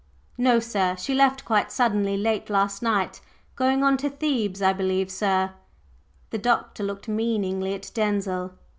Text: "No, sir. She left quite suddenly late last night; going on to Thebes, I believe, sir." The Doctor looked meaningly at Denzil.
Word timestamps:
"No, 0.39 0.57
sir. 0.59 0.95
She 0.97 1.13
left 1.13 1.45
quite 1.45 1.71
suddenly 1.71 2.17
late 2.17 2.49
last 2.49 2.81
night; 2.81 3.21
going 3.55 3.83
on 3.83 3.97
to 3.97 4.09
Thebes, 4.09 4.59
I 4.59 4.73
believe, 4.73 5.11
sir." 5.11 5.51
The 6.31 6.39
Doctor 6.39 6.81
looked 6.81 7.07
meaningly 7.07 7.75
at 7.75 7.91
Denzil. 7.93 8.55